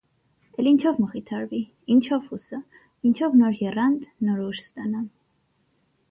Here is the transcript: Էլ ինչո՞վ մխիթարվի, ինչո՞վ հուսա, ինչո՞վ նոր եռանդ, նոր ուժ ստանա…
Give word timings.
Էլ 0.61 0.67
ինչո՞վ 0.69 0.95
մխիթարվի, 1.01 1.59
ինչո՞վ 1.95 2.23
հուսա, 2.29 2.59
ինչո՞վ 3.09 3.35
նոր 3.41 3.59
եռանդ, 3.65 4.07
նոր 4.31 4.41
ուժ 4.47 4.63
ստանա… 4.63 5.03